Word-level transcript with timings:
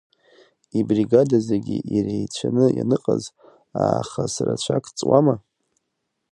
Ибригада 0.79 1.37
зегьы 1.47 1.77
иреицәаны 1.95 2.65
ианыҟаз 2.77 3.23
аахыс 3.81 4.33
рацәак 4.45 4.85
ҵуама? 4.97 5.35